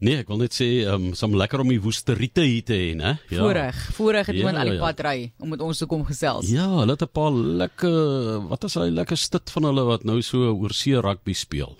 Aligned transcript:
Nee, 0.00 0.22
ek 0.22 0.30
wil 0.32 0.38
net 0.40 0.54
sê, 0.56 0.66
ehm 0.86 1.10
um, 1.10 1.14
som 1.14 1.34
lekker 1.36 1.60
om 1.60 1.68
die 1.68 1.80
woesteriete 1.82 2.40
hier 2.46 2.64
te 2.64 2.76
hê, 2.76 2.92
né? 2.96 3.18
Ja. 3.28 3.42
Voorreg, 3.42 3.80
voorreg 3.98 4.30
het 4.30 4.36
Ja, 4.36 4.40
iemand 4.40 4.56
aan 4.56 4.70
die 4.70 4.78
ja. 4.78 4.84
pad 4.86 5.00
ry 5.04 5.32
om 5.38 5.50
met 5.52 5.60
ons 5.60 5.78
te 5.82 5.88
kom 5.90 6.06
gesels. 6.08 6.48
Ja, 6.48 6.68
hulle 6.78 6.94
het 6.96 7.02
'n 7.04 7.12
paar 7.12 7.32
lekker 7.32 8.48
wat 8.48 8.64
is 8.64 8.74
hy 8.80 8.88
lekker 8.88 9.16
stit 9.16 9.50
van 9.50 9.64
hulle 9.68 9.84
wat 9.84 10.04
nou 10.04 10.22
so 10.22 10.38
oor 10.56 10.72
see 10.72 10.96
rugby 10.96 11.34
speel. 11.34 11.76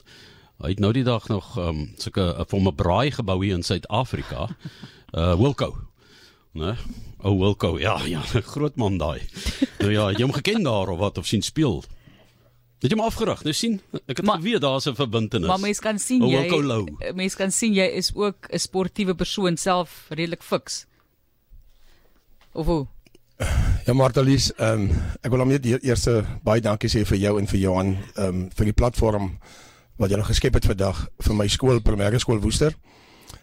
Hy 0.61 0.69
het 0.69 0.81
nou 0.81 0.93
die 0.93 1.05
dag 1.05 1.29
nog 1.29 1.57
ehm 1.57 1.69
um, 1.69 1.93
sulke 1.97 2.21
uh, 2.37 2.45
van 2.47 2.69
'n 2.69 2.75
braai 2.75 3.11
gebou 3.11 3.39
hier 3.45 3.55
in 3.57 3.63
Suid-Afrika. 3.63 4.49
Uh 5.17 5.35
Wilco. 5.41 5.75
Né? 6.53 6.77
O 7.23 7.39
Wilco. 7.39 7.79
Ja, 7.79 8.05
ja, 8.05 8.21
groot 8.55 8.77
man 8.77 8.99
daai. 8.99 9.21
nou 9.79 9.93
ja, 9.93 10.11
jy 10.13 10.23
hom 10.23 10.33
geken 10.33 10.63
daar 10.63 10.89
of 10.89 10.99
wat 10.99 11.19
of 11.19 11.27
sien 11.27 11.43
speel? 11.43 11.85
Het 12.81 12.91
jy 12.91 12.97
hom 12.97 13.05
afgerig? 13.07 13.43
Nou 13.45 13.53
sien, 13.55 13.81
ek 14.07 14.17
het 14.17 14.27
Maar- 14.27 14.37
geweet 14.41 14.61
daar's 14.61 14.87
'n 14.89 14.95
verbintenis. 14.95 15.47
Maar 15.49 15.61
mens 15.61 15.79
kan 15.81 15.99
sien 15.99 16.23
jy 16.27 16.41
Wilco 16.49 16.63
Lou. 16.63 16.87
mens 17.15 17.35
kan 17.37 17.51
sien 17.53 17.73
jy 17.75 17.85
is 17.85 18.13
ook 18.15 18.49
'n 18.51 18.59
sportiewe 18.59 19.15
persoon 19.15 19.57
self 19.57 20.07
redelik 20.09 20.43
fiks. 20.43 20.87
Of 22.53 22.67
hoe? 22.67 22.87
Ja 23.87 23.93
Martelies, 23.93 24.53
ehm 24.59 24.81
um, 24.81 24.91
ek 25.23 25.31
wil 25.31 25.39
hom 25.41 25.49
net 25.49 25.65
eer- 25.67 25.81
eers 25.83 26.05
baie 26.45 26.61
dankie 26.61 26.91
sê 26.91 27.07
vir 27.07 27.17
jou 27.19 27.39
en 27.39 27.47
vir 27.47 27.59
Johan 27.61 27.97
ehm 28.17 28.27
um, 28.29 28.51
vir 28.55 28.65
die 28.65 28.73
platform 28.77 29.39
wat 29.97 30.11
julle 30.11 30.25
geskep 30.25 30.55
het 30.55 30.65
vandag 30.67 31.09
vir 31.21 31.35
my 31.35 31.47
skool 31.49 31.81
primêre 31.81 32.19
skool 32.21 32.41
Woester. 32.41 32.75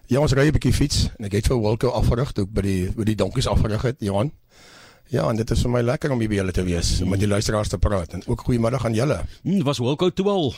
Ja, 0.07 0.19
ons 0.19 0.33
ry 0.33 0.47
'n 0.47 0.51
bietjie 0.53 0.73
fiets 0.73 1.09
en 1.19 1.25
ek 1.25 1.31
het 1.31 1.47
vir 1.47 1.59
Wilco 1.61 1.89
afgerig 1.89 2.31
toe 2.33 2.45
by 2.45 2.61
die 2.61 2.91
by 2.91 3.03
die 3.03 3.15
donkies 3.15 3.47
afgerig 3.47 3.81
het, 3.81 3.95
Johan. 3.99 4.31
Ja, 5.09 5.29
en 5.29 5.37
dit 5.39 5.51
is 5.51 5.61
vir 5.63 5.71
my 5.71 5.81
lekker 5.87 6.11
om 6.11 6.19
hier 6.19 6.31
by 6.31 6.39
julle 6.41 6.53
te 6.55 6.63
wees, 6.67 6.97
om 7.03 7.13
met 7.13 7.21
die 7.21 7.29
luisteraars 7.29 7.71
te 7.71 7.79
praat 7.79 8.17
en 8.17 8.25
ook 8.27 8.41
goeiemiddag 8.43 8.85
aan 8.85 8.97
julle. 8.97 9.21
Hm, 9.43 9.61
was 9.63 9.79
Wilco 9.79 10.09
toe 10.11 10.27
al 10.27 10.53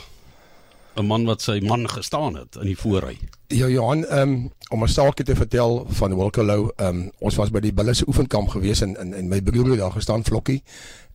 'n 0.96 1.06
man 1.06 1.24
wat 1.24 1.42
sy 1.42 1.60
man 1.62 1.88
gestaan 1.88 2.34
het 2.34 2.56
in 2.56 2.66
die 2.66 2.78
voorry. 2.78 3.18
Ja 3.52 3.66
Johan, 3.66 4.06
ehm 4.06 4.28
um, 4.28 4.52
om 4.68 4.82
'n 4.82 4.88
staaltjie 4.88 5.24
te 5.24 5.36
vertel 5.36 5.86
van 5.88 6.14
Wilco 6.14 6.44
Lou, 6.44 6.70
ehm 6.76 6.88
um, 6.88 7.10
ons 7.18 7.34
was 7.34 7.50
by 7.50 7.60
die 7.60 7.72
Bulle 7.72 7.94
se 7.94 8.06
oefenkamp 8.06 8.48
gewees 8.48 8.80
en 8.80 8.96
en, 8.96 9.14
en 9.14 9.28
my 9.28 9.42
broer 9.42 9.70
het 9.70 9.78
daar 9.78 9.92
gestaan 9.92 10.24
Flokkie 10.24 10.62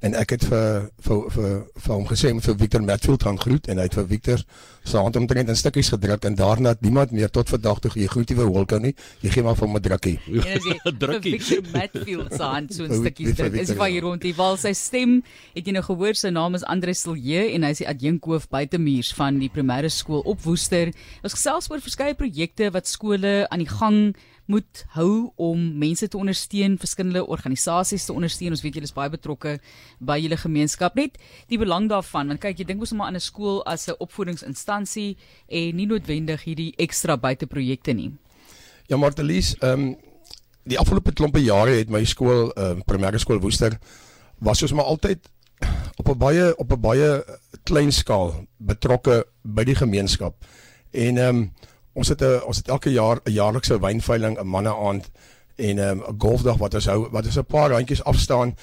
en 0.05 0.15
ek 0.19 0.35
het 0.35 0.43
vir 0.49 0.87
vir 1.05 1.21
vir, 1.33 1.51
vir 1.85 1.93
hom 1.93 2.05
gesê 2.09 2.31
om 2.33 2.41
vir 2.43 2.57
Victor 2.59 2.83
Matfield 2.85 3.23
gaan 3.25 3.39
groet 3.41 3.69
en 3.71 3.79
hy 3.79 3.87
het 3.87 3.95
vir 3.97 4.07
Victor 4.09 4.41
se 4.85 4.99
hand 5.01 5.15
omtrent 5.17 5.49
in 5.49 5.57
stukkies 5.57 5.89
gedruk 5.93 6.27
en 6.27 6.35
daarna 6.37 6.75
het 6.75 6.83
niemand 6.85 7.13
meer 7.15 7.31
tot 7.33 7.49
vandag 7.49 7.79
toe 7.81 7.91
jy 7.95 8.09
groet 8.11 8.29
nie 8.29 8.37
vir 8.37 8.51
Wilco 8.51 8.79
nie. 8.81 8.91
Jy 9.23 9.31
gee 9.33 9.45
maar 9.45 9.55
vir 9.57 9.67
hom 9.67 9.77
'n 9.77 9.81
drukkie. 9.87 10.17
As 10.43 10.65
jy 10.69 10.75
vir 10.85 10.97
Drukkie. 11.05 11.33
Victor 11.39 11.71
Matfield 11.73 12.33
se 12.33 12.43
hand 12.43 12.73
so 12.73 12.83
'n 12.85 12.99
stukkie 13.01 13.33
druk, 13.33 13.53
is 13.53 13.73
waar 13.73 13.87
ja. 13.87 13.93
hier 13.93 14.05
rond 14.05 14.21
die 14.21 14.35
wal 14.35 14.57
sy 14.57 14.73
stem. 14.73 15.23
Het 15.55 15.65
jy 15.65 15.73
nou 15.73 15.83
gehoor 15.83 16.15
sy 16.15 16.29
naam 16.29 16.55
is 16.55 16.63
Andre 16.63 16.93
Silje 16.93 17.49
en 17.55 17.63
hy 17.63 17.71
is 17.71 17.81
die 17.81 17.89
adjunkhoof 17.89 18.49
buitemuurs 18.49 19.13
van 19.13 19.39
die 19.39 19.49
primêre 19.49 19.89
skool 19.89 20.21
op 20.25 20.43
Woester. 20.43 20.93
Ons 21.23 21.33
gesels 21.33 21.71
oor 21.71 21.81
verskeie 21.81 22.13
projekte 22.25 22.71
wat 22.73 22.89
skole 22.89 23.45
aan 23.49 23.61
die 23.61 23.69
gang 23.69 24.15
moet 24.45 24.83
hou 24.93 25.31
om 25.41 25.61
mense 25.81 26.07
te 26.07 26.17
ondersteun, 26.17 26.77
verskillende 26.77 27.23
organisasies 27.25 28.05
te 28.05 28.13
ondersteun. 28.13 28.53
Ons 28.53 28.61
weet 28.61 28.77
julle 28.77 28.89
is 28.89 28.93
baie 28.93 29.09
betrokke 29.09 29.57
by 30.05 30.19
julle 30.21 30.37
gemeenskap. 30.37 30.97
Net 30.97 31.17
die 31.49 31.59
belang 31.61 31.89
daarvan, 31.89 32.29
want 32.29 32.43
kyk, 32.43 32.59
jy 32.61 32.67
dink 32.69 32.81
mos 32.81 32.93
maar 32.93 33.09
aan 33.09 33.17
'n 33.17 33.25
skool 33.25 33.63
as 33.65 33.87
'n 33.89 33.97
opvoedingsinstansie 33.99 35.17
en 35.49 35.75
nie 35.75 35.87
noodwendig 35.87 36.43
hierdie 36.43 36.73
ekstra 36.77 37.17
buiteprojekte 37.17 37.93
nie. 37.93 38.11
Ja 38.87 38.97
Martelies, 38.97 39.55
ehm 39.61 39.71
um, 39.71 39.95
die 40.65 40.79
afgelope 40.79 41.13
klompe 41.13 41.39
jare 41.39 41.77
het 41.77 41.89
my 41.89 42.03
skool, 42.03 42.51
ehm 42.55 42.77
uh, 42.77 42.83
primêre 42.85 43.19
skool 43.19 43.39
Woester 43.39 43.79
was 44.39 44.59
soos 44.59 44.73
maar 44.73 44.85
altyd 44.85 45.19
op 45.97 46.09
'n 46.09 46.17
baie 46.17 46.57
op 46.57 46.71
'n 46.71 46.81
baie 46.81 47.25
klein 47.63 47.91
skaal 47.91 48.45
betrokke 48.57 49.25
by 49.41 49.63
die 49.63 49.75
gemeenskap. 49.75 50.35
En 50.91 51.17
ehm 51.17 51.35
um, 51.35 51.51
ons 51.95 52.07
het 52.07 52.21
'n 52.21 52.41
ons 52.45 52.57
het 52.57 52.67
elke 52.67 52.91
jaar 52.91 53.19
'n 53.23 53.31
jaarlikse 53.31 53.79
wynveiling, 53.79 54.37
'n 54.39 54.47
manneaand 54.47 55.09
en 55.55 55.79
ehm, 55.79 55.97
'n 55.97 56.09
um, 56.09 56.19
golfdag 56.19 56.57
wat 56.57 56.73
ons 56.73 56.85
hou 56.85 57.07
wat 57.11 57.25
ons 57.25 57.37
'n 57.37 57.45
paar 57.45 57.69
randjies 57.69 58.03
afstaan 58.03 58.55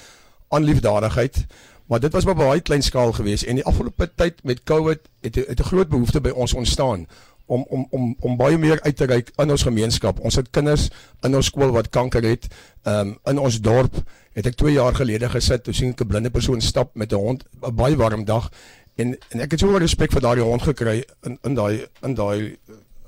aan 0.49 0.63
liefdadigheid. 0.63 1.45
Maar 1.85 1.99
dit 1.99 2.11
was 2.11 2.25
maar 2.25 2.35
baie 2.35 2.61
klein 2.61 2.81
skaal 2.81 3.11
geweest 3.11 3.43
en 3.43 3.55
die 3.55 3.65
afgelope 3.65 4.11
tyd 4.15 4.43
met 4.43 4.63
COVID 4.63 4.99
het 5.21 5.35
het 5.35 5.59
'n 5.59 5.63
groot 5.63 5.89
behoefte 5.89 6.21
by 6.21 6.29
ons 6.29 6.53
ontstaan 6.53 7.07
om 7.45 7.65
om 7.69 7.87
om 7.89 8.15
om 8.19 8.37
baie 8.37 8.57
meer 8.57 8.81
uit 8.81 8.95
te 8.95 9.05
reik 9.05 9.31
in 9.35 9.51
ons 9.51 9.63
gemeenskap. 9.63 10.19
Ons 10.19 10.35
het 10.35 10.49
kinders 10.49 10.89
in 11.21 11.35
ons 11.35 11.45
skool 11.45 11.71
wat 11.71 11.89
kanker 11.89 12.23
het. 12.23 12.47
Ehm 12.83 13.07
um, 13.07 13.17
in 13.23 13.39
ons 13.39 13.61
dorp 13.61 13.95
het 14.33 14.45
ek 14.45 14.55
2 14.55 14.73
jaar 14.73 14.95
gelede 14.95 15.29
gesit, 15.29 15.63
toe 15.63 15.73
sien 15.73 15.89
ek 15.89 16.01
'n 16.01 16.07
blinde 16.07 16.29
persoon 16.29 16.61
stap 16.61 16.95
met 16.95 17.11
'n 17.11 17.15
hond, 17.15 17.43
'n 17.61 17.75
baie 17.75 17.95
warm 17.95 18.25
dag 18.25 18.49
en 18.95 19.17
en 19.29 19.39
ek 19.39 19.51
het 19.51 19.59
so 19.59 19.67
'n 19.67 19.79
respek 19.79 20.11
vir 20.11 20.21
daardie 20.21 20.43
hond 20.43 20.61
gekry 20.61 21.03
in 21.23 21.37
in 21.43 21.53
daai 21.53 21.87
in 22.01 22.13
daai 22.13 22.57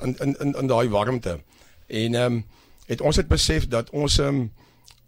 in 0.06 0.16
in 0.24 0.36
in, 0.46 0.54
in 0.62 0.68
daai 0.72 0.88
warmte. 0.94 1.40
En 1.88 2.16
ehm 2.16 2.34
um, 2.34 2.44
het 2.86 3.02
ons 3.02 3.16
het 3.18 3.28
besef 3.28 3.68
dat 3.68 3.90
ons 3.90 4.20
ehm 4.20 4.28
um, 4.36 4.52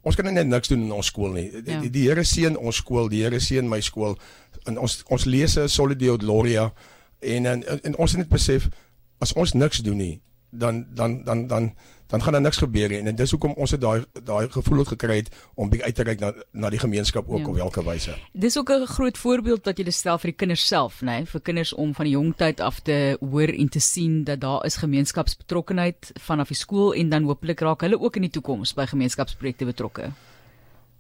ons 0.07 0.15
kan 0.15 0.33
net 0.33 0.47
niks 0.47 0.67
doen 0.71 0.83
in 0.87 0.91
ons 0.95 1.05
skool 1.11 1.31
nie. 1.35 1.49
Die, 1.51 1.73
Ja. 1.73 1.79
die, 1.83 1.89
die 1.89 2.05
Here 2.07 2.23
seën 2.23 2.55
ons 2.57 2.75
skool, 2.83 3.09
die 3.11 3.23
Here 3.25 3.39
seën 3.39 3.67
my 3.69 3.81
skool. 3.81 4.17
En 4.65 4.77
ons 4.79 5.03
ons 5.07 5.25
lese 5.25 5.67
Solidio 5.67 6.15
Gloria 6.17 6.71
en 7.19 7.45
en, 7.45 7.63
en 7.67 7.81
en 7.83 7.97
ons 7.97 8.11
het 8.11 8.19
net 8.23 8.29
besef 8.29 8.69
as 9.19 9.33
ons 9.33 9.53
niks 9.53 9.81
doen 9.83 9.97
nie, 9.97 10.21
dan 10.57 10.85
dan 10.93 11.23
dan 11.23 11.47
dan 11.47 11.71
dan 12.07 12.21
gaan 12.23 12.31
daar 12.31 12.41
niks 12.41 12.57
gebeur 12.57 12.89
nie. 12.89 12.99
En 12.99 13.15
dis 13.15 13.31
hoekom 13.31 13.53
ons 13.53 13.71
het 13.71 13.81
daai 13.81 14.03
daai 14.23 14.49
gevoel 14.49 14.77
het 14.77 14.87
gekry 14.87 15.15
het 15.15 15.29
om 15.55 15.69
bietjie 15.69 15.85
uit 15.85 15.95
te 15.95 16.03
reik 16.03 16.19
na 16.19 16.33
na 16.51 16.69
die 16.69 16.79
gemeenskap 16.79 17.29
ook 17.29 17.39
Ja. 17.39 17.47
op 17.47 17.55
welke 17.55 17.83
wyse. 17.83 18.15
Dis 18.33 18.57
ook 18.57 18.69
'n 18.69 18.85
groot 18.85 19.17
voorbeeld 19.17 19.65
wat 19.65 19.77
jy 19.77 19.89
stel 19.91 20.17
vir 20.17 20.31
die 20.31 20.37
kinders 20.37 20.67
self, 20.67 21.01
nê, 21.01 21.05
nee? 21.05 21.25
vir 21.25 21.41
kinders 21.41 21.73
om 21.73 21.93
van 21.93 22.05
die 22.05 22.13
jong 22.13 22.35
tyd 22.35 22.59
af 22.59 22.79
te 22.79 23.17
hoor 23.19 23.47
en 23.47 23.69
te 23.69 23.79
sien 23.79 24.23
dat 24.23 24.39
daar 24.39 24.65
is 24.65 24.75
gemeenskapsbetrokkenheid 24.75 26.11
vanaf 26.19 26.47
die 26.47 26.57
skool 26.57 26.93
en 26.93 27.09
dan 27.09 27.23
hopelik 27.23 27.59
raak 27.59 27.81
hulle 27.81 27.99
ook 27.99 28.15
in 28.15 28.21
die 28.21 28.31
toekoms 28.31 28.73
by 28.73 28.85
gemeenskapsprojekte 28.85 29.65
betrokke. 29.65 30.11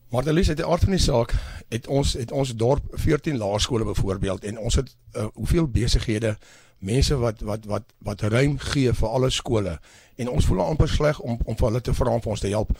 Maar 0.09 0.23
dan 0.23 0.33
lees 0.33 0.47
uit 0.47 0.57
die 0.57 0.65
aard 0.65 0.83
van 0.83 0.91
die 0.95 0.99
saak 1.03 1.33
het 1.69 1.87
ons 1.87 2.13
het 2.13 2.31
ons 2.31 2.55
dorp 2.55 2.83
14 2.91 3.37
laerskole 3.37 3.85
byvoorbeeld 3.85 4.43
en 4.43 4.57
ons 4.57 4.75
het 4.75 4.95
uh, 5.15 5.25
hoeveel 5.33 5.67
besighede 5.67 6.37
mense 6.79 7.15
wat 7.17 7.41
wat 7.41 7.65
wat 7.65 7.83
wat 8.05 8.21
ruim 8.21 8.57
gee 8.59 8.93
vir 8.93 9.09
alle 9.09 9.29
skole. 9.29 9.79
En 10.15 10.29
ons 10.29 10.45
voel 10.45 10.61
amper 10.61 10.89
sleg 10.89 11.19
om 11.19 11.39
om 11.45 11.55
vir 11.55 11.67
hulle 11.67 11.81
te 11.81 11.93
vra 11.93 12.13
om 12.13 12.21
vir 12.21 12.31
ons 12.31 12.39
te 12.39 12.51
help. 12.53 12.77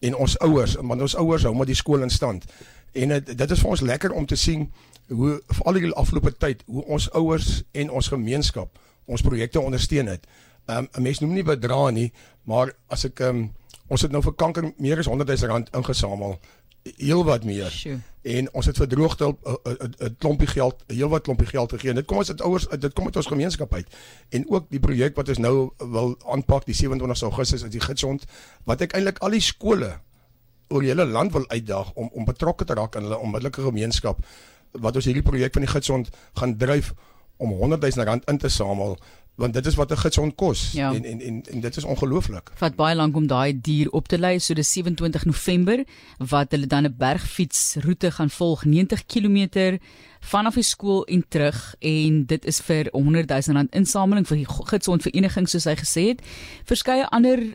En 0.00 0.14
ons 0.14 0.38
ouers 0.38 0.76
want 0.80 1.00
ons 1.00 1.16
ouers 1.16 1.42
hou 1.42 1.54
maar 1.54 1.66
die 1.66 1.78
skool 1.78 2.02
in 2.02 2.10
stand. 2.10 2.44
En 2.92 3.10
het, 3.10 3.38
dit 3.38 3.50
is 3.50 3.60
vir 3.60 3.70
ons 3.70 3.80
lekker 3.80 4.12
om 4.12 4.26
te 4.26 4.36
sien 4.36 4.72
hoe 5.08 5.40
veral 5.46 5.80
die 5.80 5.92
afgelope 5.92 6.32
tyd 6.36 6.62
hoe 6.66 6.84
ons 6.84 7.10
ouers 7.12 7.62
en 7.72 7.90
ons 7.90 8.08
gemeenskap 8.08 8.78
ons 9.08 9.24
projekte 9.24 9.60
ondersteun 9.60 10.06
het. 10.06 10.26
Um, 10.66 10.88
'n 10.92 11.02
Mens 11.02 11.18
noem 11.18 11.32
nie 11.32 11.44
bedrae 11.44 11.92
nie, 11.92 12.12
maar 12.44 12.72
as 12.88 13.04
ek 13.04 13.20
um, 13.20 13.54
ons 13.88 14.02
het 14.02 14.12
nou 14.12 14.22
vir 14.22 14.34
kanker 14.34 14.72
meer 14.76 14.98
as 14.98 15.06
100 15.06 15.28
000 15.40 15.52
rand 15.52 15.70
ingesamel 15.72 16.38
heel 16.82 17.24
wat 17.24 17.44
meer. 17.44 17.70
Sjoe. 17.70 17.98
En 18.22 18.48
ons 18.52 18.66
het 18.66 18.76
vir 18.76 18.88
droogtehulp 18.88 19.38
'n- 19.46 19.58
'n 19.72 19.94
'n 20.04 20.16
klompie 20.18 20.46
geld, 20.46 20.84
heel 20.86 21.08
wat 21.08 21.22
klompie 21.22 21.46
geld 21.46 21.70
gegee. 21.72 21.90
En 21.90 21.96
dit 21.96 22.04
kom 22.06 22.16
ons 22.18 22.26
dit 22.26 22.40
ouers 22.40 22.66
dit 22.68 22.92
kom 22.92 23.04
uit 23.04 23.16
ons 23.16 23.26
gemeenskap 23.26 23.74
uit. 23.74 23.86
En 24.28 24.50
ook 24.50 24.66
die 24.70 24.80
projek 24.80 25.16
wat 25.16 25.28
ons 25.28 25.38
nou 25.38 25.70
wil 25.78 26.16
aanpak 26.26 26.64
die 26.64 26.74
27 26.74 27.22
Augustus 27.22 27.62
is 27.62 27.70
die 27.70 27.80
gidsond 27.80 28.24
wat 28.64 28.80
ek 28.80 28.92
eintlik 28.92 29.18
al 29.18 29.30
die 29.30 29.40
skole 29.40 30.00
oor 30.68 30.80
die 30.80 30.88
hele 30.88 31.06
land 31.06 31.32
wil 31.32 31.48
uitdaag 31.48 31.92
om 31.94 32.10
om 32.12 32.24
betrokke 32.24 32.64
te 32.64 32.74
raak 32.74 32.94
in 32.96 33.02
hulle 33.02 33.18
onmiddellike 33.18 33.62
gemeenskap 33.62 34.18
wat 34.72 34.96
ons 34.96 35.04
hierdie 35.04 35.22
projek 35.22 35.52
van 35.52 35.62
die 35.64 35.70
gidsond 35.70 36.10
gaan 36.34 36.56
dryf 36.56 36.92
om 37.36 37.50
100 37.50 37.80
000 37.96 38.04
rand 38.06 38.24
in 38.28 38.38
te 38.38 38.48
samel 38.48 38.98
want 39.38 39.54
dit 39.54 39.66
is 39.66 39.74
wat 39.78 39.90
'n 39.92 39.96
gidsond 39.96 40.34
kos 40.34 40.72
Ja. 40.72 40.92
en, 40.92 41.04
en 41.04 41.20
en 41.20 41.42
en 41.50 41.60
dit 41.60 41.76
is 41.76 41.84
ongelooflik. 41.84 42.50
Vat 42.54 42.76
baie 42.76 42.96
lank 42.96 43.16
om 43.16 43.26
daai 43.26 43.60
dier 43.60 43.90
op 43.90 44.08
te 44.08 44.18
lei, 44.18 44.38
so 44.40 44.54
dis 44.54 44.72
27 44.72 45.24
November 45.24 45.84
wat 46.18 46.50
hulle 46.50 46.66
dan 46.66 46.84
'n 46.84 46.94
bergfietsroete 46.98 48.10
gaan 48.10 48.30
volg 48.30 48.64
90 48.64 49.06
km 49.06 49.78
vanaf 50.20 50.54
die 50.54 50.62
skool 50.62 51.04
en 51.04 51.24
terug 51.28 51.74
en 51.78 52.26
dit 52.26 52.44
is 52.44 52.60
vir 52.60 52.88
100 52.92 53.28
000 53.28 53.56
rand 53.56 53.74
insameling 53.74 54.26
vir 54.26 54.36
die 54.36 54.46
gidsond 54.48 55.02
vereniging 55.02 55.48
soos 55.48 55.64
hy 55.64 55.76
gesê 55.76 56.08
het. 56.08 56.22
Verskeie 56.64 57.06
ander 57.08 57.54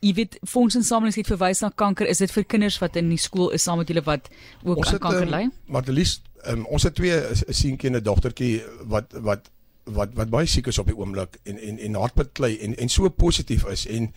Jy 0.00 0.14
weet 0.14 0.38
fondsinsamelings 0.48 1.16
het 1.16 1.26
verwys 1.26 1.60
na 1.60 1.68
kanker. 1.68 2.06
Is 2.08 2.18
dit 2.18 2.30
vir 2.32 2.44
kinders 2.44 2.78
wat 2.78 2.96
in 2.96 3.08
die 3.08 3.18
skool 3.18 3.50
is 3.50 3.62
saam 3.62 3.76
met 3.78 3.88
julle 3.88 4.02
wat 4.02 4.30
ook 4.64 4.76
Ons 4.76 4.86
aan 4.86 4.92
het, 4.92 5.02
kanker 5.02 5.22
ehm, 5.22 5.30
ly? 5.30 5.48
Maar 5.66 5.84
die 5.84 5.92
liefst 5.92 6.22
um, 6.48 6.66
ons 6.66 6.82
het 6.82 6.94
twee 6.94 7.12
'n 7.12 7.52
seentjie 7.52 7.90
en 7.90 7.96
'n 7.96 8.02
dogtertjie 8.02 8.62
wat 8.88 9.12
wat 9.12 9.50
wat 9.84 10.14
wat 10.14 10.30
baie 10.30 10.46
siek 10.46 10.66
is 10.66 10.78
op 10.78 10.86
die 10.86 10.96
oomblik 10.96 11.38
en 11.42 11.58
en 11.58 11.78
en 11.78 11.94
hartbeklei 11.94 12.58
en 12.58 12.76
en 12.76 12.88
so 12.88 13.08
positief 13.08 13.64
is 13.66 13.86
en 13.86 14.12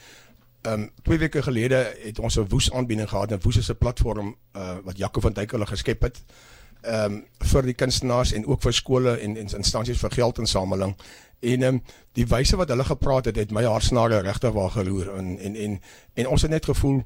ehm 0.63 0.81
um, 0.81 0.89
twee 1.01 1.18
weke 1.18 1.42
gelede 1.42 1.95
het 2.04 2.19
ons 2.19 2.38
'n 2.38 2.48
woes 2.50 2.71
aanbieding 2.71 3.10
gehad 3.10 3.31
en 3.31 3.42
woes 3.42 3.57
is 3.57 3.69
'n 3.69 3.77
platform 3.77 4.36
uh, 4.56 4.75
wat 4.83 4.98
Jaco 4.98 5.19
van 5.19 5.33
Duyk 5.33 5.51
hulle 5.51 5.65
geskep 5.65 6.01
het 6.01 6.24
ehm 6.83 7.13
um, 7.13 7.25
vir 7.39 7.63
die 7.63 7.74
kunstenaars 7.74 8.33
en 8.36 8.45
ook 8.45 8.62
vir 8.62 8.74
skole 8.74 9.18
en 9.18 9.38
en 9.38 9.50
instansies 9.56 10.00
vir 10.00 10.12
geldinsameling. 10.12 10.95
En 11.39 11.63
ehm 11.63 11.75
um, 11.75 11.81
die 12.12 12.27
wyse 12.27 12.56
wat 12.56 12.69
hulle 12.69 12.83
gepraat 12.83 13.25
het, 13.25 13.36
het 13.36 13.51
my 13.51 13.63
haarsnare 13.63 14.19
regtig 14.21 14.51
waar 14.51 14.69
geroer 14.69 15.15
en 15.18 15.39
en 15.39 15.56
en 15.56 15.81
en 16.13 16.27
ons 16.27 16.42
het 16.42 16.51
net 16.51 16.65
gevoel 16.65 17.04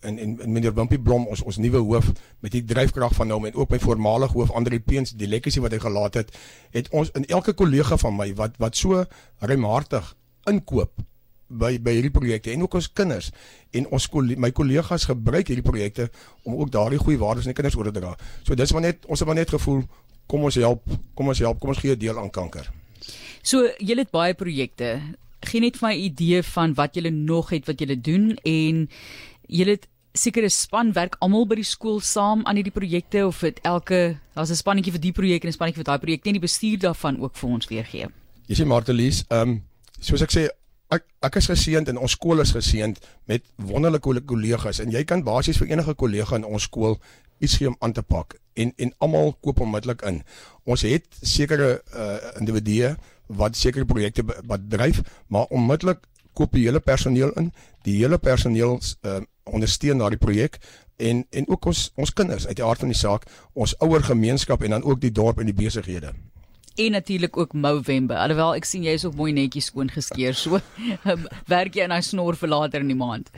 en 0.00 0.18
en, 0.18 0.40
en 0.40 0.52
meneer 0.52 0.74
Wimpie 0.74 1.00
Blom 1.00 1.26
ons 1.26 1.42
ons 1.42 1.56
nuwe 1.56 1.78
hoof 1.78 2.12
met 2.40 2.52
die 2.52 2.64
dryfkrag 2.64 3.14
van 3.14 3.30
hom 3.30 3.46
en 3.46 3.54
ook 3.54 3.70
my 3.70 3.78
voormalige 3.78 4.32
hoof 4.38 4.50
Andri 4.50 4.80
Peens 4.80 5.12
die 5.12 5.28
legacy 5.28 5.60
wat 5.60 5.72
hy 5.72 5.78
gelaat 5.78 6.14
het 6.14 6.34
het 6.70 6.88
ons 6.90 7.12
in 7.14 7.26
elke 7.26 7.52
kollega 7.52 7.96
van 7.96 8.16
my 8.16 8.32
wat 8.34 8.58
wat 8.58 8.76
so 8.76 9.04
ruimhartig 9.38 10.14
inkoop 10.50 11.02
by 11.50 11.74
by 11.82 11.96
hierdie 11.96 12.14
projekte 12.14 12.52
en 12.54 12.62
ook 12.62 12.76
ons 12.78 12.88
kinders 12.92 13.30
en 13.74 13.88
ons 13.90 14.08
my 14.38 14.50
kollegas 14.54 15.08
gebruik 15.10 15.50
hierdie 15.50 15.66
projekte 15.66 16.10
om 16.44 16.54
ook 16.54 16.70
daardie 16.70 17.00
goeie 17.02 17.18
waardes 17.18 17.46
aan 17.46 17.54
die 17.54 17.58
kinders 17.58 17.76
oor 17.76 17.90
te 17.90 17.98
dra. 17.98 18.14
So 18.46 18.54
dis 18.54 18.72
maar 18.72 18.86
net 18.86 19.06
ons 19.06 19.18
het 19.18 19.28
maar 19.28 19.38
net 19.38 19.50
gevoel 19.50 19.82
kom 20.30 20.46
ons 20.46 20.58
help, 20.62 20.84
kom 21.18 21.32
ons 21.32 21.42
help, 21.42 21.58
kom 21.58 21.72
ons 21.74 21.82
gee 21.82 21.96
'n 21.96 21.98
deel 21.98 22.18
aan 22.18 22.30
kanker. 22.30 22.70
So 23.42 23.66
julle 23.78 24.06
het 24.06 24.10
baie 24.10 24.34
projekte. 24.34 25.00
Geen 25.42 25.62
net 25.62 25.76
vir 25.76 25.88
my 25.88 25.94
idee 25.94 26.42
van 26.42 26.74
wat 26.74 26.94
julle 26.94 27.10
nog 27.10 27.50
het 27.50 27.66
wat 27.66 27.80
julle 27.80 28.00
doen 28.00 28.36
en 28.44 28.88
julle 29.50 29.76
het 29.76 29.88
sekere 30.14 30.48
span 30.50 30.92
werk 30.92 31.16
almal 31.22 31.46
by 31.46 31.60
die 31.60 31.66
skool 31.66 32.00
saam 32.02 32.42
aan 32.46 32.58
hierdie 32.58 32.74
projekte 32.74 33.26
of 33.26 33.42
dit 33.46 33.60
elke 33.62 34.18
daar's 34.34 34.50
'n 34.50 34.58
spannetjie 34.58 34.92
vir 34.92 35.00
die 35.00 35.12
projek 35.12 35.44
en 35.44 35.48
'n 35.48 35.52
spannetjie 35.52 35.82
vir 35.84 35.90
daai 35.90 35.98
projek 35.98 36.24
net 36.24 36.34
die 36.34 36.46
bestuur 36.48 36.78
daarvan 36.78 37.20
ook 37.20 37.36
vir 37.36 37.50
ons 37.50 37.68
weer 37.68 37.84
gee. 37.84 38.06
Jy 38.46 38.54
sien 38.54 38.68
Martelies, 38.68 39.24
ehm 39.28 39.48
um, 39.48 39.62
soos 40.00 40.22
ek 40.22 40.30
sê 40.30 40.48
ek 40.90 41.04
ek 41.22 41.36
is 41.36 41.46
geseënd 41.46 41.88
en 41.88 41.98
ons 41.98 42.10
skool 42.10 42.40
is 42.40 42.52
geseënd 42.52 42.98
met 43.26 43.42
wonderlike 43.56 44.22
kollegas 44.26 44.80
en 44.80 44.90
jy 44.90 45.04
kan 45.04 45.22
basies 45.22 45.58
vir 45.58 45.68
enige 45.68 45.94
kollega 45.94 46.36
in 46.36 46.44
ons 46.44 46.62
skool 46.62 46.98
iets 47.38 47.56
gee 47.56 47.68
om 47.68 47.76
aan 47.80 47.92
te 47.92 48.02
pak 48.02 48.36
en 48.54 48.72
en 48.76 48.92
almal 48.98 49.32
koop 49.40 49.60
onmiddellik 49.60 50.02
in. 50.02 50.22
Ons 50.64 50.82
het 50.82 51.06
sekere 51.22 51.82
uh 51.94 52.18
individue 52.40 52.96
wat 53.26 53.56
sekere 53.56 53.86
projekte 53.86 54.24
wat 54.26 54.60
dryf, 54.68 55.02
maar 55.28 55.46
onmiddellik 55.50 55.98
koop 56.34 56.52
die 56.52 56.66
hele 56.66 56.80
personeel 56.80 57.32
in. 57.38 57.52
Die 57.86 57.96
hele 58.02 58.18
personeel 58.18 58.80
uh 59.02 59.20
ondersteun 59.50 59.98
daardie 59.98 60.18
projek 60.18 60.58
en 60.96 61.24
en 61.30 61.48
ook 61.48 61.70
ons 61.72 61.92
ons 61.96 62.12
kinders 62.12 62.46
uit 62.46 62.56
die 62.56 62.64
aard 62.64 62.82
van 62.84 62.92
die 62.92 62.98
saak, 62.98 63.28
ons 63.52 63.76
ouer 63.78 64.02
gemeenskap 64.02 64.62
en 64.62 64.76
dan 64.78 64.84
ook 64.84 65.00
die 65.00 65.12
dorp 65.12 65.40
en 65.40 65.48
die 65.50 65.56
besighede 65.56 66.12
en 66.86 66.92
natuurlik 66.92 67.36
ook 67.36 67.52
Movember. 67.52 68.16
Alhoewel 68.16 68.54
ek 68.54 68.68
sien 68.68 68.84
jy 68.86 68.94
is 68.98 69.04
ook 69.04 69.16
mooi 69.18 69.32
netjies 69.36 69.70
skoon 69.70 69.90
geskeer. 69.92 70.36
So 70.38 70.60
werk 71.54 71.76
jy 71.76 71.84
aan 71.84 71.94
daai 71.94 72.06
snor 72.06 72.38
vir 72.38 72.52
later 72.52 72.84
in 72.84 72.92
die 72.92 72.98
maand. 72.98 73.30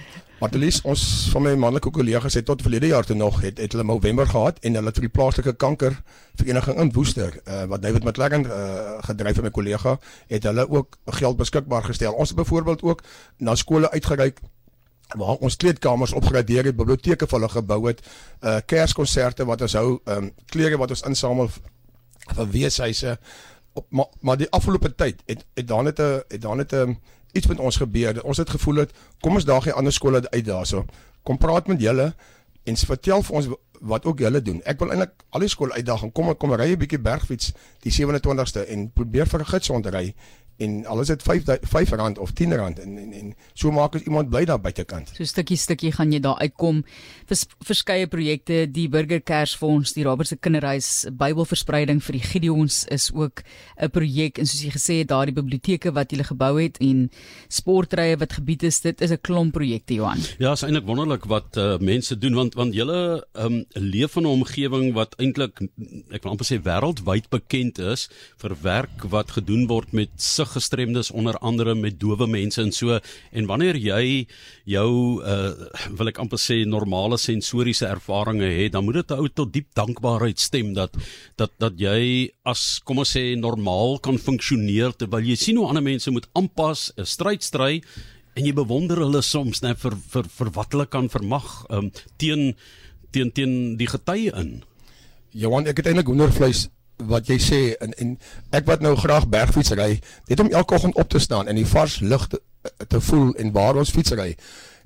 Martelis, 0.43 0.81
ons 0.89 1.03
van 1.31 1.45
my 1.47 1.53
manlike 1.65 1.93
kollegas 1.95 2.35
het 2.35 2.49
tot 2.49 2.65
verlede 2.65 2.91
jaar 2.91 3.07
toe 3.07 3.17
nog 3.17 3.41
het, 3.45 3.61
het 3.63 3.75
hulle 3.75 3.87
Movember 3.87 4.27
gehad 4.31 4.59
en 4.67 4.79
hulle 4.79 4.91
het 4.91 4.99
vir 4.99 5.07
die 5.07 5.15
plaaslike 5.15 5.55
kanker 5.55 5.99
vereniging 6.41 6.81
in 6.83 6.91
Woester, 6.97 7.37
uh, 7.45 7.63
wat 7.71 7.85
David 7.85 8.07
McLaren 8.09 8.49
uh, 8.49 8.97
gedryf 9.07 9.39
het 9.39 9.45
met 9.45 9.53
my 9.53 9.55
kollega, 9.55 9.99
het 10.33 10.49
hulle 10.49 10.67
ook 10.67 10.99
geld 11.21 11.39
beskikbaar 11.39 11.87
gestel. 11.87 12.17
Ons 12.19 12.35
het 12.35 12.41
byvoorbeeld 12.43 12.83
ook 12.83 13.05
na 13.39 13.55
skole 13.55 13.91
uitgereik 13.95 14.43
waar 15.19 15.37
ons 15.41 15.57
kleedkamers 15.57 16.13
opgradeer 16.13 16.65
het, 16.65 16.77
biblioteke 16.77 17.27
vir 17.27 17.39
hulle 17.39 17.53
gebou 17.53 17.87
het, 17.89 18.03
uh 18.41 18.61
kerskonserte 18.67 19.45
wat 19.45 19.63
ons 19.63 19.73
hou, 19.73 20.01
um, 20.05 20.31
klere 20.47 20.77
wat 20.77 20.91
ons 20.91 21.03
insamel 21.03 21.51
van 22.35 22.51
weeshuise 22.51 23.19
op 23.73 23.87
maar, 23.89 24.07
maar 24.21 24.37
die 24.37 24.51
afgelope 24.51 24.95
tyd 24.95 25.23
het 25.27 25.45
het 25.55 25.67
daar 25.69 25.83
net 25.83 25.99
'n 26.01 26.23
het 26.29 26.41
daar 26.41 26.57
net 26.57 26.73
'n 26.73 26.99
iets 27.33 27.47
met 27.47 27.59
ons 27.59 27.77
gebeur. 27.77 28.23
Ons 28.23 28.37
het 28.37 28.51
gevoel 28.51 28.75
dat 28.75 28.91
kom 29.21 29.35
ons 29.35 29.45
daag 29.45 29.65
die 29.65 29.73
ander 29.73 29.93
skole 29.93 30.31
uit 30.31 30.45
daarso. 30.45 30.85
Kom 31.23 31.39
praat 31.39 31.67
met 31.67 31.81
julle 31.81 32.15
en 32.63 32.77
vertel 32.77 33.23
vir 33.23 33.37
ons 33.37 33.49
wat 33.81 34.05
ook 34.05 34.19
julle 34.19 34.43
doen. 34.43 34.61
Ek 34.63 34.79
wil 34.79 34.93
eintlik 34.95 35.25
al 35.35 35.41
die 35.41 35.51
skole 35.51 35.73
uitdaag 35.73 36.03
en 36.03 36.13
kom 36.13 36.37
kom 36.37 36.55
ry 36.55 36.71
'n 36.73 36.79
bietjie 36.79 36.99
bergfiets 36.99 37.53
die 37.81 37.93
27ste 37.93 38.67
en 38.67 38.91
probeer 38.93 39.27
vir 39.27 39.41
'n 39.41 39.47
gids 39.47 39.71
en 40.65 40.87
alles 40.87 41.09
het 41.13 41.23
5 41.23 41.45
5 41.63 41.91
rand 41.99 42.19
of 42.19 42.33
10 42.39 42.55
rand 42.57 42.79
en, 42.83 42.97
en 42.99 43.13
en 43.13 43.35
so 43.55 43.71
maak 43.75 43.97
as 43.99 44.07
iemand 44.09 44.31
bly 44.33 44.45
daar 44.49 44.61
buitekant. 44.63 45.13
So 45.17 45.25
stukkie 45.29 45.59
stukkie 45.61 45.93
gaan 45.93 46.13
jy 46.13 46.21
daar 46.23 46.39
uitkom. 46.41 46.83
Vers, 47.31 47.45
verskeie 47.65 48.07
projekte, 48.11 48.65
die 48.71 48.89
Burger 48.93 49.21
Kersfonds, 49.21 49.95
die 49.97 50.05
Robert 50.07 50.29
se 50.29 50.37
Kinderhuis, 50.37 51.07
Bybelverspreiding 51.19 52.03
vir 52.05 52.19
die 52.19 52.25
Gideons 52.25 52.85
is 52.93 53.11
ook 53.15 53.43
'n 53.77 53.91
projek 53.91 54.39
en 54.39 54.47
soos 54.47 54.63
jy 54.63 54.71
gesê 54.71 54.99
het 55.03 55.09
daardie 55.09 55.35
biblioteke 55.35 55.93
wat 55.93 56.13
jy 56.13 56.23
gebou 56.23 56.61
het 56.61 56.79
en 56.81 57.11
sportrye 57.49 58.17
wat 58.19 58.33
gebied 58.33 58.63
is, 58.63 58.81
dit 58.81 59.01
is 59.01 59.11
'n 59.11 59.21
klomp 59.21 59.53
projekte 59.53 59.95
Johan. 59.95 60.21
Ja, 60.39 60.53
is 60.53 60.63
eintlik 60.63 60.87
wonderlik 60.87 61.25
wat 61.25 61.57
uh, 61.57 61.79
mense 61.79 62.19
doen 62.19 62.35
want 62.35 62.55
want 62.55 62.75
julle 62.75 63.27
um, 63.35 63.65
leef 63.75 64.17
in 64.17 64.23
'n 64.23 64.27
omgewing 64.27 64.93
wat 64.95 65.15
eintlik 65.19 65.61
ek 66.11 66.23
wil 66.23 66.33
amper 66.33 66.47
sê 66.47 66.61
wêreldwyd 66.63 67.29
bekend 67.31 67.79
is 67.79 68.09
vir 68.39 68.57
werk 68.63 69.05
wat 69.11 69.31
gedoen 69.37 69.67
word 69.67 69.93
met 69.93 70.11
sig 70.17 70.52
gestremdes 70.55 71.11
onder 71.11 71.39
andere 71.41 71.75
met 71.75 71.99
dowe 72.01 72.27
mense 72.27 72.61
en 72.63 72.73
so. 72.73 72.99
En 73.33 73.49
wanneer 73.51 73.77
jy 73.77 74.27
jou 74.69 74.91
uh 75.23 75.53
wil 75.99 76.11
ek 76.13 76.21
amper 76.23 76.41
sê 76.41 76.63
normale 76.69 77.19
sensoriese 77.19 77.87
ervarings 77.89 78.45
het 78.45 78.73
dan 78.73 78.85
moet 78.85 79.01
dit 79.01 79.11
'n 79.11 79.21
ou 79.21 79.29
tot 79.29 79.53
diep 79.53 79.69
dankbaarheid 79.75 80.39
stem 80.39 80.75
dat 80.75 80.97
dat 81.37 81.53
dat 81.59 81.75
jy 81.79 82.31
as 82.45 82.81
kom 82.85 82.99
ons 82.99 83.17
sê 83.17 83.37
normaal 83.37 83.99
kan 83.99 84.19
funksioneer 84.19 84.93
terwyl 84.97 85.25
jy 85.25 85.37
sien 85.37 85.57
hoe 85.57 85.69
ander 85.69 85.83
mense 85.83 86.11
moet 86.11 86.29
aanpas 86.35 86.93
'n 86.97 87.05
stryd 87.05 87.43
stry 87.43 87.83
en 88.37 88.45
jy 88.47 88.53
bewonder 88.53 88.99
hulle 88.99 89.23
soms 89.23 89.63
net 89.63 89.79
vir 89.79 89.97
vir 90.13 90.29
vir 90.39 90.51
wat 90.57 90.73
hulle 90.73 90.87
kan 90.87 91.09
vermag 91.09 91.67
um 91.71 91.91
teen 92.19 92.55
teen 93.13 93.31
teen 93.31 93.77
die 93.77 93.87
getye 93.87 94.33
in. 94.41 94.63
Johan 95.33 95.67
ek 95.67 95.77
het 95.77 95.87
eintlik 95.87 96.09
hoendervleis 96.09 96.69
wat 97.09 97.29
jy 97.31 97.39
sê 97.43 97.61
en 97.83 97.95
en 97.99 98.17
ek 98.51 98.67
wat 98.69 98.83
nou 98.85 98.95
graag 98.97 99.29
bergfiets 99.29 99.75
ry, 99.79 99.97
net 100.29 100.41
om 100.41 100.51
elke 100.51 100.75
oggend 100.75 100.99
op 101.01 101.09
te 101.09 101.21
staan 101.23 101.49
en 101.49 101.59
die 101.59 101.67
vars 101.67 102.01
lug 102.01 102.27
te, 102.29 102.41
te 102.89 103.01
voel 103.01 103.33
en 103.35 103.53
waar 103.53 103.81
ons 103.81 103.91
fiets 103.91 104.15
ry. 104.19 104.33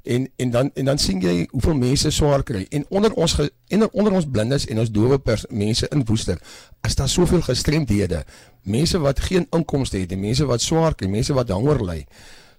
En 0.06 0.28
en 0.36 0.50
dan 0.50 0.70
en 0.74 0.84
dan 0.84 0.98
sien 1.02 1.20
jy 1.20 1.48
hoeveel 1.50 1.74
mense 1.74 2.10
swaar 2.10 2.42
kry 2.46 2.66
en 2.70 2.86
onder 2.88 3.12
ons 3.12 3.32
ge, 3.32 3.50
en 3.68 3.90
onder 3.90 4.12
ons 4.12 4.28
blindes 4.30 4.66
en 4.66 4.78
ons 4.78 4.90
dowe 4.90 5.20
mense 5.50 5.88
in 5.90 6.04
Woester 6.04 6.38
is 6.86 6.94
daar 6.94 7.08
soveel 7.08 7.42
gestremdhede. 7.42 8.24
Mense 8.62 8.98
wat 8.98 9.20
geen 9.20 9.46
inkomste 9.50 9.98
het, 9.98 10.16
mense 10.18 10.46
wat 10.46 10.62
swaar 10.62 10.94
kry, 10.94 11.08
mense 11.08 11.34
wat 11.34 11.50
honger 11.50 11.84
ly. 11.84 12.04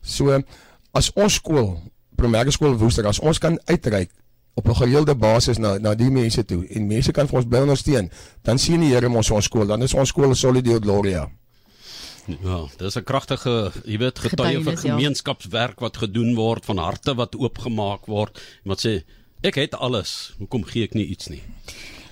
So 0.02 0.42
as 0.92 1.12
ons 1.16 1.40
skool, 1.40 1.78
primêre 2.16 2.52
skool 2.52 2.76
Woester, 2.78 3.08
as 3.08 3.20
ons 3.20 3.40
kan 3.40 3.60
uitreik 3.66 4.12
op 4.58 4.68
'n 4.68 4.76
gereelde 4.82 5.16
basis 5.16 5.58
na 5.58 5.78
na 5.78 5.96
die 5.96 6.10
mense 6.12 6.46
toe 6.46 6.66
en 6.68 6.88
mense 6.88 7.12
kan 7.12 7.28
vir 7.28 7.38
ons 7.38 7.48
bly 7.48 7.60
ondersteun, 7.60 8.12
dan 8.42 8.58
sien 8.58 8.80
die 8.82 8.94
Here 8.94 9.10
ons 9.10 9.32
ons 9.32 9.46
skool, 9.46 9.68
dan 9.68 9.82
is 9.82 9.94
ons 9.94 10.10
skool 10.10 10.36
Solidio 10.36 10.80
Gloria. 10.80 11.30
Ja, 12.28 12.68
dis 12.78 12.96
'n 12.96 13.04
kragtige, 13.04 13.72
jy 13.86 13.98
weet, 13.98 14.20
getuie 14.20 14.64
van 14.64 14.74
ja. 14.74 14.80
gemeenskapswerk 14.80 15.80
wat 15.80 15.98
gedoen 15.98 16.36
word, 16.36 16.66
van 16.66 16.78
harte 16.78 17.16
wat 17.16 17.36
oopgemaak 17.36 18.06
word. 18.06 18.42
Wat 18.64 18.86
sê, 18.86 19.04
ek 19.42 19.56
het 19.56 19.76
alles, 19.76 20.34
hoekom 20.38 20.64
gee 20.64 20.84
ek 20.84 20.94
nie 20.94 21.06
iets 21.06 21.28
nie? 21.28 21.44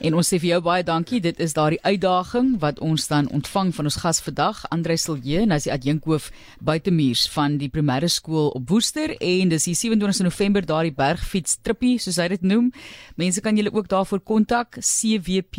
En 0.03 0.13
ons 0.13 0.27
sê 0.27 0.39
vir 0.41 0.49
jou 0.49 0.61
baie 0.65 0.83
dankie. 0.83 1.21
Dit 1.23 1.39
is 1.39 1.53
daardie 1.55 1.79
uitdaging 1.83 2.59
wat 2.59 2.79
ons 2.83 3.07
dan 3.07 3.29
ontvang 3.31 3.75
van 3.75 3.85
ons 3.87 3.95
gas 4.03 4.19
vandag, 4.23 4.65
Andre 4.75 4.97
Silje, 4.99 5.39
en 5.45 5.51
hy 5.53 5.57
is 5.61 5.67
die 5.67 5.73
adjunkhoof 5.73 6.31
buitemuurs 6.59 7.29
van 7.31 7.57
die 7.61 7.69
primêre 7.71 8.09
skool 8.11 8.49
op 8.57 8.69
Woester 8.69 9.15
en 9.15 9.49
dis 9.53 9.63
die 9.69 9.75
27 9.77 10.27
November 10.27 10.65
daardie 10.67 10.95
bergfiets 10.95 11.57
trippie 11.63 11.99
soos 12.03 12.17
hy 12.19 12.27
dit 12.35 12.43
noem. 12.43 12.73
Mense 13.15 13.41
kan 13.41 13.55
julle 13.55 13.71
ook 13.73 13.87
daarvoor 13.91 14.19
kontak 14.19 14.69
cwps.co.za 14.81 15.55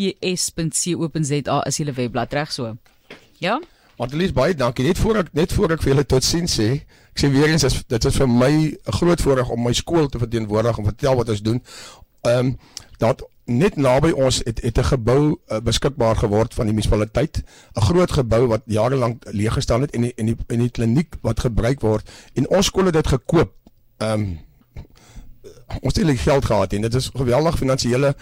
as 1.63 1.77
julle 1.81 1.95
webblad 1.97 2.33
reg 2.37 2.53
so. 2.53 2.77
Ja? 3.41 3.61
Martelies 3.97 4.33
baie 4.37 4.55
dankie. 4.55 4.85
Net 4.85 4.99
voor 5.01 5.17
ek 5.23 5.33
net 5.37 5.53
voor 5.57 5.73
ek 5.77 5.81
vir 5.85 5.95
julle 5.95 6.05
totsiens 6.05 6.53
sê, 6.59 6.69
ek 7.15 7.19
sê 7.23 7.27
weer 7.33 7.49
eens 7.49 7.65
dit 7.65 8.05
is 8.11 8.17
vir 8.21 8.29
my 8.29 8.53
'n 8.53 8.77
groot 8.99 9.21
voorreg 9.21 9.49
om 9.49 9.63
my 9.65 9.73
skool 9.73 10.09
te 10.09 10.19
verteenwoordig 10.21 10.79
en 10.79 10.85
vertel 10.93 11.17
wat 11.17 11.29
ons 11.33 11.43
doen. 11.43 11.63
Ehm 12.23 12.39
um, 12.39 12.59
dat 12.99 13.25
net 13.47 13.77
naby 13.77 14.11
ons 14.11 14.41
het 14.45 14.61
het 14.63 14.79
'n 14.79 14.85
gebou 14.85 15.39
uh, 15.49 15.61
beskikbaar 15.61 16.17
geword 16.17 16.55
van 16.55 16.65
die 16.67 16.75
munisipaliteit, 16.75 17.43
'n 17.75 17.81
groot 17.81 18.13
gebou 18.13 18.47
wat 18.47 18.63
jare 18.65 18.97
lank 18.97 19.25
leeg 19.31 19.53
gestaan 19.53 19.81
het 19.81 19.91
en 19.91 20.01
die, 20.01 20.13
en 20.17 20.27
die 20.27 20.37
en 20.47 20.59
die 20.59 20.71
kliniek 20.71 21.15
wat 21.21 21.41
gebruik 21.41 21.81
word. 21.81 22.11
En 22.35 22.49
ons 22.49 22.67
skool 22.67 22.85
het 22.85 22.95
dit 22.95 23.07
gekoop. 23.07 23.53
Ehm 23.97 24.13
um, 24.13 24.39
ons 25.81 25.95
het 25.95 26.07
nie 26.07 26.17
geld 26.17 26.45
gehad 26.45 26.73
en 26.73 26.81
dit 26.81 26.95
is 26.95 27.11
geweldig 27.15 27.59
finansiële 27.59 28.17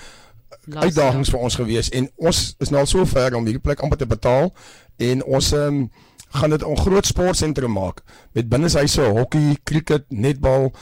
uitdagings 0.73 1.29
vir 1.31 1.39
ons 1.39 1.55
gewees. 1.55 1.89
En 1.89 2.11
ons 2.17 2.55
is 2.59 2.69
nou 2.69 2.81
al 2.81 2.87
so 2.87 3.05
ver 3.05 3.35
om 3.35 3.45
hierdie 3.45 3.63
plek 3.63 3.81
amper 3.81 3.99
te 3.99 4.07
betaal 4.07 4.55
en 4.97 5.25
ons 5.25 5.53
ehm 5.53 5.67
um, 5.67 5.91
gaan 6.29 6.51
dit 6.51 6.67
'n 6.67 6.77
groot 6.77 7.07
sportsentrum 7.07 7.73
maak 7.73 8.03
met 8.33 8.49
binneshuise 8.49 9.03
hokkie, 9.03 9.59
cricket, 9.63 10.05
netbal, 10.09 10.73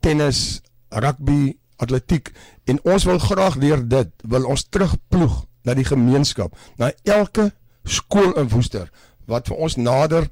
tennis, 0.00 0.60
rugby 0.88 1.56
atletiek 1.76 2.32
en 2.64 2.80
ons 2.84 3.04
wil 3.08 3.18
graag 3.18 3.58
deur 3.62 3.88
dit 3.88 4.12
wil 4.28 4.46
ons 4.50 4.68
terugploeg 4.68 5.42
na 5.62 5.74
die 5.78 5.86
gemeenskap, 5.86 6.54
na 6.78 6.90
elke 7.04 7.50
skool 7.84 8.34
in 8.38 8.50
Woester 8.50 8.90
wat 9.30 9.48
vir 9.50 9.56
ons 9.62 9.78
nader 9.78 10.28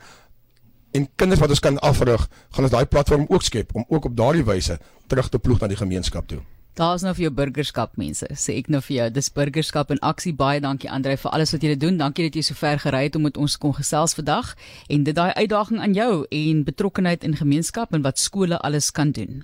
en 0.97 1.07
kinders 1.17 1.41
wat 1.41 1.53
ons 1.55 1.63
kan 1.63 1.79
afrig, 1.87 2.27
gaan 2.51 2.67
ons 2.67 2.75
daai 2.75 2.87
platform 2.91 3.27
ook 3.31 3.47
skep 3.47 3.75
om 3.75 3.85
ook 3.89 4.11
op 4.11 4.17
daardie 4.17 4.47
wyse 4.47 4.79
terug 5.07 5.29
te 5.31 5.39
ploeg 5.39 5.61
na 5.63 5.71
die 5.71 5.79
gemeenskap 5.79 6.27
toe. 6.31 6.41
Daar's 6.79 7.03
nou 7.03 7.13
vir 7.13 7.27
jou 7.27 7.33
burgerskap 7.35 7.97
mense. 7.99 8.27
Sê 8.39 8.55
ek 8.61 8.71
nou 8.71 8.79
vir 8.87 8.95
jou, 8.95 9.07
dis 9.13 9.29
burgerskap 9.35 9.91
in 9.91 9.99
aksie. 10.07 10.33
Baie 10.33 10.63
dankie 10.63 10.89
Andre 10.91 11.17
vir 11.19 11.35
alles 11.35 11.53
wat 11.53 11.67
jy 11.67 11.75
doen. 11.77 11.99
Dankie 11.99 12.29
dat 12.29 12.39
jy 12.39 12.45
so 12.47 12.57
ver 12.57 12.79
gery 12.79 13.03
het 13.09 13.19
om 13.19 13.27
met 13.27 13.37
ons 13.37 13.59
kon 13.61 13.75
gesels 13.75 14.15
vandag 14.17 14.55
en 14.89 15.05
dit 15.05 15.17
daai 15.17 15.35
uitdaging 15.35 15.83
aan 15.83 15.97
jou 15.99 16.13
en 16.31 16.65
betrokkenheid 16.65 17.27
in 17.27 17.37
gemeenskap 17.37 17.93
en 17.93 18.07
wat 18.07 18.23
skole 18.23 18.59
alles 18.59 18.93
kan 18.95 19.11
doen. 19.13 19.43